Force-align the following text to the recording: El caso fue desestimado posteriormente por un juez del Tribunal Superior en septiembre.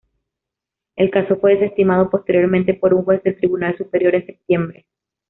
El 0.95 1.11
caso 1.11 1.35
fue 1.37 1.53
desestimado 1.53 2.09
posteriormente 2.09 2.73
por 2.73 2.91
un 2.95 3.03
juez 3.05 3.21
del 3.21 3.37
Tribunal 3.37 3.77
Superior 3.77 4.15
en 4.15 4.25
septiembre. 4.25 4.87